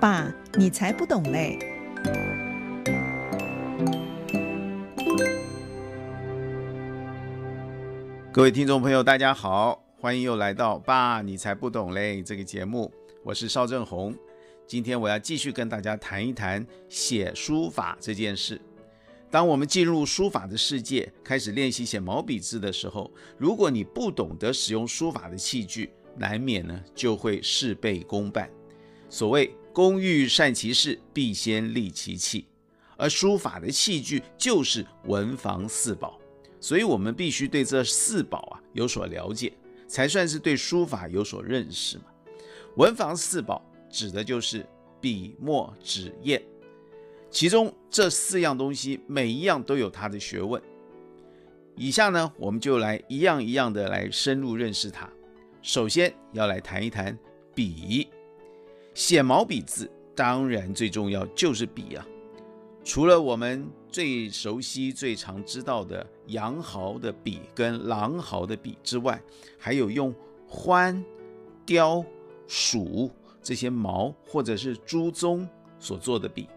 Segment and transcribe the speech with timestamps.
[0.00, 1.58] 爸，你才不懂嘞！
[8.30, 12.92] 各位听众朋友，大家好，欢迎又来到《爸，你才不懂嘞》这个节目，
[13.24, 14.14] 我是邵正红。
[14.68, 18.60] 今天我要继续跟大家谈一谈写书法这件事。
[19.28, 28.48] 当我们进入书法的世界，开始练习写毛笔字的时候，如果你不懂得使用书法的器具，难免呢就会事倍功半。
[29.10, 32.44] 所谓“工欲善其事，必先利其器”，
[32.98, 36.18] 而书法的器具就是文房四宝。
[36.58, 39.52] 所以，我们必须对这四宝啊有所了解，
[39.86, 42.06] 才算是对书法有所认识嘛。
[42.74, 44.66] 文房四宝指的就是
[45.00, 46.42] 笔墨纸砚，
[47.30, 50.60] 其中这四样东西每一样都有它的学问。
[51.76, 55.08] 以下呢，我们就来一样一样的来深入认识它。
[55.62, 57.16] 首先要来谈一谈
[57.54, 58.08] 笔，
[58.98, 62.04] 写毛笔字当然最重要就是笔啊。
[62.82, 69.22] 除了我们最熟悉、最常知道的羊毫的笔跟狼毫的笔之外，
[69.56, 70.12] 还有用
[70.50, 71.00] 獾、
[71.64, 72.04] 貂、
[72.48, 73.08] 鼠
[73.40, 75.46] 这些毛或者是猪鬃
[75.78, 76.48] 所做的笔。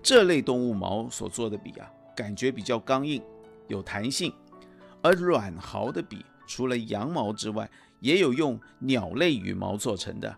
[0.00, 3.20] 这类动物毛所做的笔啊，感觉比较刚硬，
[3.66, 4.32] 有弹性。
[5.02, 10.32] 而软毫的笔，除了羊毛之外，也有用鸟类羽毛做成的。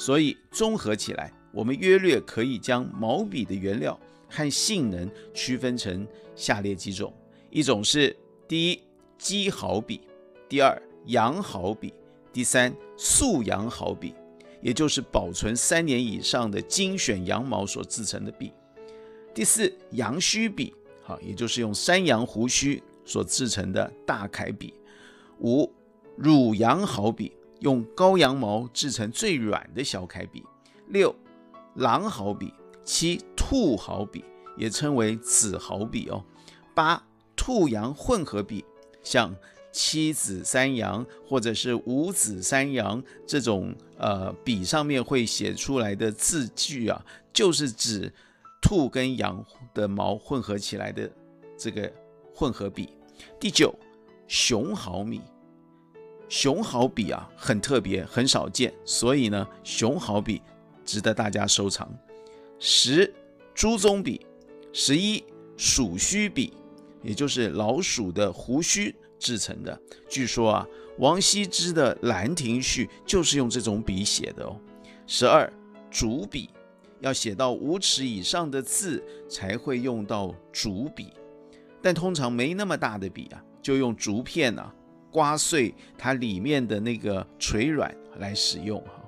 [0.00, 4.00] 所以综合起来，我们约略可以将毛笔的原料。
[4.32, 7.12] 和性能区分成下列几种：
[7.50, 8.80] 一种是第一
[9.18, 10.00] 鸡毫笔，
[10.48, 11.92] 第二羊毫笔，
[12.32, 14.14] 第三素羊毫笔，
[14.62, 18.52] 也就是保存三年以上的精选羊毛所制成的笔；
[19.34, 24.72] 第四羊须笔，好，也就是用山羊胡须所制成的大楷笔；
[25.40, 25.68] 五
[26.16, 30.42] 乳羊毫笔，用羔羊毛制成最软的小楷笔；
[30.88, 31.14] 六
[31.76, 32.52] 狼毫笔。
[32.82, 34.24] 七兔毫笔
[34.56, 36.24] 也称为子毫笔哦。
[36.74, 37.00] 八
[37.36, 38.64] 兔羊混合笔，
[39.00, 39.32] 像
[39.70, 48.12] 七子三羊或者是五子三羊这种呃笔上面会写出来的字句啊，就是指
[48.60, 51.08] 兔跟羊的毛混合起来的
[51.56, 51.92] 这个
[52.34, 52.88] 混合笔。
[53.38, 53.72] 第九
[54.26, 55.20] 熊毫笔，
[56.30, 60.40] 熊毫笔啊很特别，很少见，所以呢熊毫笔
[60.84, 61.92] 值得大家收藏。
[62.60, 63.12] 十
[63.52, 64.24] 猪鬃笔，
[64.72, 65.24] 十一
[65.56, 66.52] 鼠须笔，
[67.02, 69.76] 也就是老鼠的胡须制成的。
[70.08, 70.66] 据说啊，
[70.98, 74.56] 王羲之的《兰亭序》就是用这种笔写的哦。
[75.08, 75.52] 十二
[75.90, 76.48] 竹笔，
[77.00, 81.08] 要写到五尺以上的字才会用到竹笔，
[81.82, 84.72] 但通常没那么大的笔啊，就用竹片啊
[85.10, 89.04] 刮碎它里面的那个垂软来使用哈。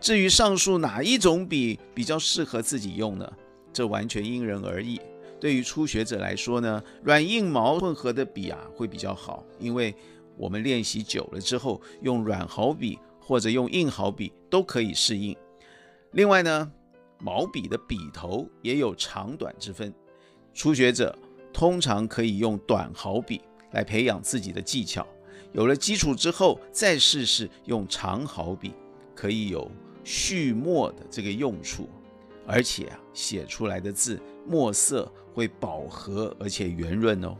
[0.00, 3.32] 至于上述哪一种笔比较适合自己用呢？
[3.72, 5.00] 这完全因人而异。
[5.38, 9.94] 对于初学者来说呢，软硬毛混合的笔啊会比较好，因为
[10.36, 15.36] 我们练习久了之后，用软毫笔或者用硬毫笔都可以适应。
[16.12, 16.70] 另外呢，
[17.18, 19.94] 毛笔的笔头也有长短之分，
[20.52, 21.16] 初学者
[21.52, 23.40] 通常可以用短毫笔
[23.72, 25.06] 来培养自己的技巧，
[25.52, 28.72] 有了基础之后，再试试用长毫笔，
[29.14, 29.70] 可以有。
[30.02, 31.86] 蓄墨的这个用处，
[32.46, 37.36] 而且啊，写出来的字墨色会饱和而且圆润哦。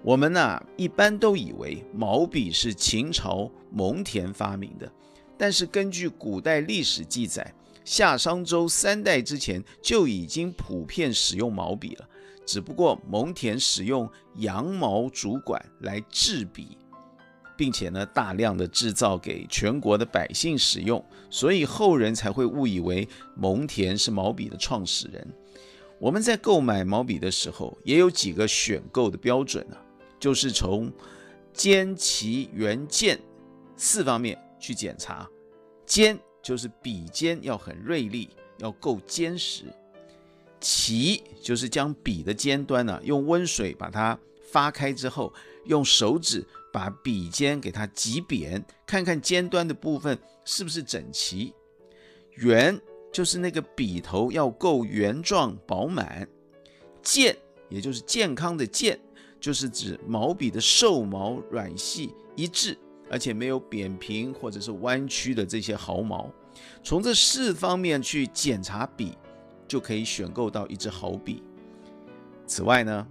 [0.00, 4.90] 我们呢、一般都以为毛笔是秦朝蒙恬发明的，
[5.36, 7.52] 但是根据古代历史记载，
[7.84, 12.08] 夏商周三代之前就已经普遍使用毛笔了，
[12.46, 16.78] 只不过蒙恬使用羊毛竹管来制笔。
[17.58, 25.26] 并且呢，大量的制造给全国的百姓使用，所以后人才会误以为蒙恬是毛笔的创始人。
[25.98, 29.76] 我们在购买毛笔的时候，也有几个选购的标准啊，
[30.20, 30.92] 就是从
[31.52, 33.18] 尖、齐、圆、剑
[33.76, 35.28] 四方面去检查。
[35.84, 39.64] 尖就是笔尖要很锐利，要够坚实；
[40.60, 44.16] 齐就是将笔的尖端呢、用温水把它
[44.52, 45.34] 发开之后，
[45.64, 46.46] 用手指。
[46.72, 51.54] 把笔尖给它挤扁，看看尖端的部分是不是整齐。
[52.34, 52.80] 圆
[53.12, 56.28] 就是那个笔头要够圆状饱满。
[57.02, 57.36] 健
[57.68, 58.98] 也就是健康的健，
[59.40, 62.78] 就是指毛笔的瘦毛软细一致，
[63.10, 66.30] 而且没有扁平或者是弯曲的这些毫毛。
[66.82, 69.16] 从这四方面去检查笔，
[69.66, 71.42] 就可以选购到一支好笔。
[72.46, 73.06] 此外呢，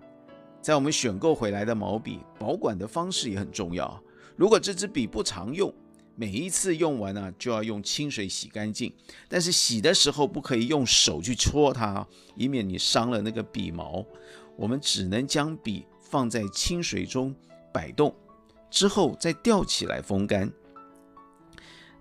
[0.62, 4.02] 在我们选购回来的毛笔，保管的方式也很重要。
[4.36, 5.74] 如果这支笔不常用，
[6.16, 8.94] 每一次用完呢、就要用清水洗干净。
[9.30, 12.06] 但是洗的时候不可以用手去戳它，
[12.36, 14.06] 以免你伤了那个笔毛。
[14.56, 17.34] 我们只能将笔放在清水中
[17.72, 18.14] 摆动，
[18.70, 20.52] 之后再吊起来风干。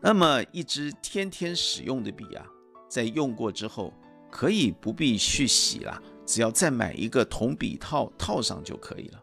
[0.01, 2.47] 那么一支天天使用的笔啊，
[2.89, 3.93] 在用过之后，
[4.31, 9.23] 可以不必去洗了，只要再买一个铜笔套套上就可以了。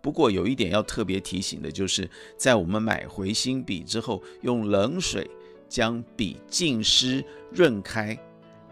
[0.00, 5.28] 不过有一点要特别提醒的，就是在我们买回新笔之后，用冷水
[5.68, 8.18] 将笔浸湿润开，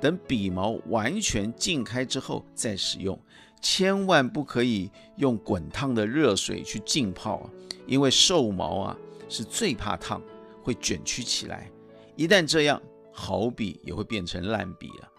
[0.01, 3.19] 等笔毛完全浸开之后再使用，
[3.63, 7.51] 千万不可以用滚烫的热水去浸泡啊，
[7.87, 10.23] 因为兽毛啊是最怕烫，
[10.63, 11.71] 会卷曲起来，
[12.15, 12.81] 一旦这样，
[13.11, 15.12] 好笔也会变成烂笔了，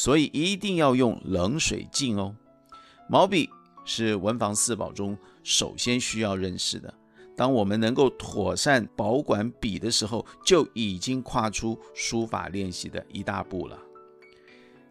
[0.00, 2.34] 所以一定要用冷水浸哦。
[3.06, 3.50] 毛笔
[3.84, 6.94] 是文房四宝中首先需要认识的。
[7.36, 13.78] 当我们能够妥善保管笔的时候，就已经跨出书法练习的一大步了。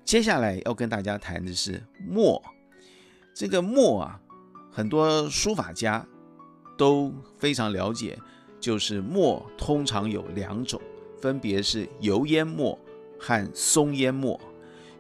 [0.06, 2.40] 接下来要跟大家谈的是墨。
[3.34, 4.22] 这个墨啊，
[4.72, 6.06] 很多书法家
[6.78, 8.16] 都非常了解，
[8.60, 10.80] 就是墨通常有两种，
[11.20, 12.78] 分别是油烟墨
[13.20, 14.40] 和松烟墨。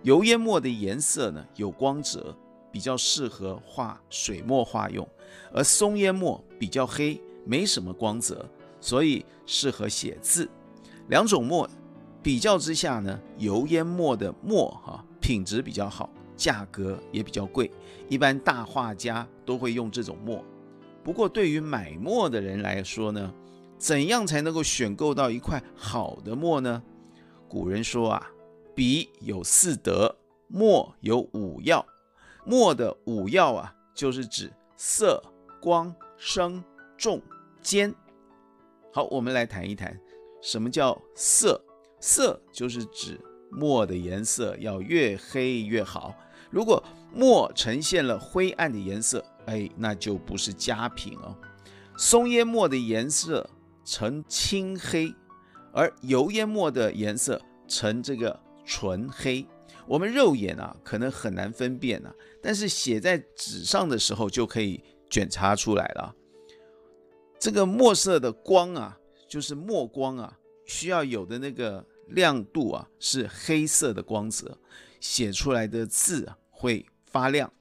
[0.04, 2.36] 油烟墨的颜色呢，有光泽。
[2.72, 5.04] 比较适合画水墨画用，
[5.52, 8.48] 而松烟墨比较黑，没什么光泽，
[8.80, 10.48] 所以适合写字。
[11.08, 11.68] 两种墨
[12.22, 17.72] 比较之下呢，油烟墨的墨哈品质比较好，价格也比较贵，
[18.08, 20.46] 一般大画家都会用这种墨。
[21.04, 23.34] 不过对于买墨的人来说呢，
[23.80, 26.84] 怎样才能够选购到一块好的墨呢？
[27.48, 28.28] 古人说啊，
[28.80, 30.16] 笔有四德，
[30.48, 31.86] 墨有五要。
[32.46, 35.22] 墨的五要啊，就是指色、
[35.62, 36.64] 光、声、
[36.98, 37.22] 重、
[37.62, 37.94] 尖。
[38.94, 40.00] 好，我们来谈一谈
[40.42, 41.62] 什么叫色。
[42.00, 43.20] 色就是指
[43.52, 46.16] 墨的颜色要越黑越好。
[46.50, 46.82] 如果
[47.14, 51.36] 墨呈现了灰暗的颜色，哎，那就不是佳品哦。
[51.98, 53.46] 松烟墨的颜色
[53.84, 55.14] 呈青黑，
[55.74, 59.44] 而油烟墨的颜色呈这个纯黑。
[59.88, 62.14] 我们肉眼啊，可能很难分辨啊，
[62.44, 64.80] 但是写在纸上的时候就可以
[65.10, 66.16] 检查出来了。
[67.40, 68.96] 这个墨色的光啊，
[69.28, 70.38] 就是墨光啊，
[70.68, 74.56] 需要有的那个亮度啊，是黑色的光泽，
[75.00, 77.52] 写出来的字会发亮。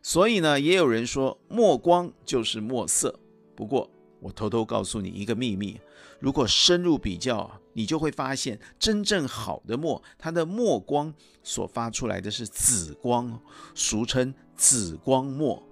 [0.00, 3.20] 所以呢，也有人说墨光就是墨色。
[3.54, 5.80] 不过我偷偷告诉你一个秘密，
[6.20, 7.50] 如果深入比较。
[7.74, 13.40] 你就会发现，真正好的墨，它的墨光所发出来的是紫光，
[13.72, 15.62] 俗称紫光墨。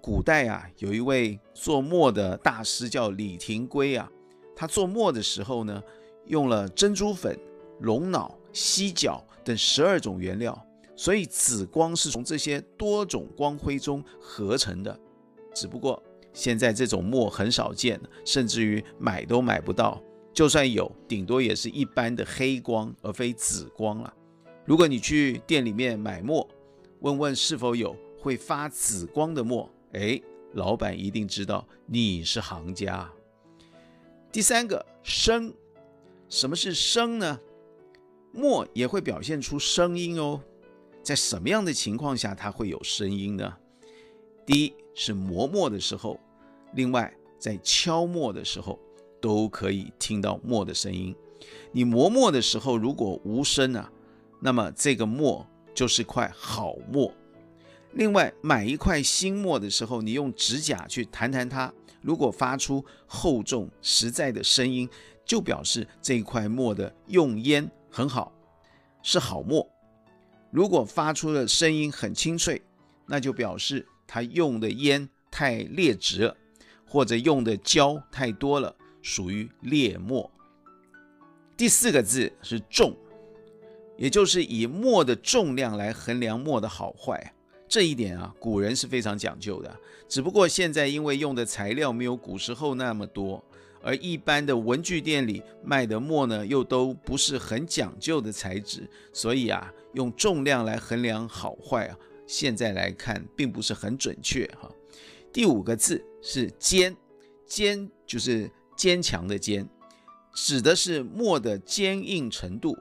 [0.00, 4.08] 古代啊，有一位做墨的大师叫李廷圭啊，
[4.54, 5.82] 他做墨的时候呢，
[6.26, 7.36] 用了珍珠粉、
[7.80, 10.56] 龙脑、犀角等十二种原料，
[10.94, 14.96] 所以紫光是从这些多种光辉中合成的。
[15.52, 16.00] 只不过
[16.38, 20.00] 现在这种墨很少见，甚至于买都买不到。
[20.32, 24.14] 就算有，顶多也是一般的黑光，而非紫光了。
[24.64, 26.48] 如果你去店里面买墨，
[27.00, 33.10] 问问是否有会发紫光的墨，哎，老板一定知道你是行家。
[34.30, 35.52] 第三个声，
[36.28, 37.40] 什么是声呢？
[38.30, 40.40] 墨也会表现出声音哦。
[41.02, 43.56] 在什么样的情况下它会有声音呢？
[44.46, 46.20] 第一是磨墨的时候，
[46.74, 48.78] 另外在敲墨的时候。
[49.20, 51.12] 都可以听到墨的声音。
[51.72, 53.90] 你磨墨的时候，如果无声啊，
[54.40, 55.44] 那么这个墨
[55.74, 57.12] 就是块好墨。
[57.94, 64.88] 另外，买一块新墨的时候，你用指甲去弹弹它，如果发出厚重实在的声音，
[65.24, 68.32] 就表示这块墨的用烟很好，
[69.02, 69.68] 是好墨。
[70.52, 72.62] 如果发出的声音很清脆，
[73.06, 76.36] 那就表示它用的烟太劣质了，
[76.88, 78.74] 或者用的胶太多了。
[79.00, 80.28] 属于劣墨。
[81.56, 82.94] 第四个字是重，
[83.96, 87.32] 也就是以墨的重量来衡量墨的好坏。
[87.68, 89.74] 这一点啊，古人是非常讲究的。
[90.08, 93.42] 只不过现在因为用的材料没有古时候那么多，
[93.80, 104.68] 而一般的文具店里卖的墨呢，又都不是很讲究的材质，所以啊，用重量来衡量好坏啊，现在来看并不是很准确哈。
[105.32, 106.96] 第五个字是坚，
[107.46, 108.50] 坚就是。
[108.78, 109.68] 坚强的坚，
[110.32, 112.78] 指的是墨的坚硬程度。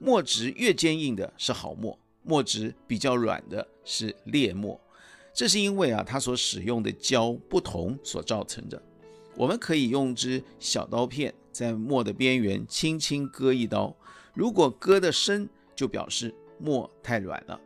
[0.00, 4.80] 墨质越坚硬的是好墨，墨质比较软的是劣墨。
[5.32, 8.82] 这是因为啊，它所使用的胶不同所造成的。
[9.36, 13.96] 我们可以用支小刀片在墨的边缘轻轻割一刀。
[14.34, 17.56] 如果割得深，就表示墨太软了；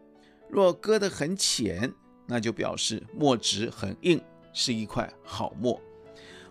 [0.50, 1.90] 若割得很浅，
[2.26, 4.20] 那就表示墨质很硬，
[4.52, 5.80] 是一块好墨。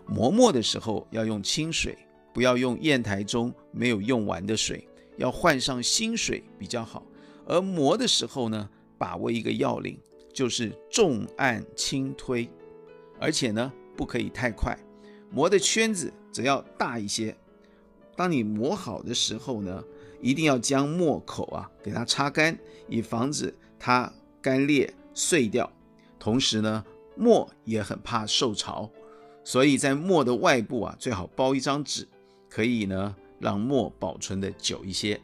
[0.06, 1.96] 磨墨的时候要用清水，
[2.32, 7.04] 不要用砚台中没有用完的水，要换上新水比较好。
[7.46, 9.98] 而磨的时候呢，把握一个要领，
[10.32, 12.48] 就是重按轻推，
[13.18, 14.76] 而且呢不可以太快，
[15.30, 17.36] 磨的圈子则要大一些。
[18.16, 19.82] 当你磨好的时候呢，
[20.20, 25.70] 一定要将墨口啊给它擦干，以防止它干裂碎掉。
[26.18, 26.84] 同时呢，
[27.16, 28.90] 墨也很怕受潮，
[29.44, 32.08] 所以在墨的外部啊最好包一张纸，
[32.50, 35.20] 可以呢让墨保存的久一些。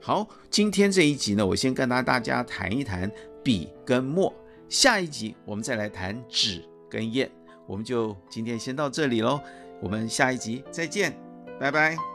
[0.00, 3.10] 好，今天这一集呢，我先跟大大家谈一谈
[3.42, 4.32] 笔跟墨，
[4.68, 7.30] 下一集我们再来谈纸跟砚。
[7.66, 9.40] 我们就今天先到这里喽，
[9.80, 11.16] 我们下一集再见，
[11.58, 12.13] 拜拜。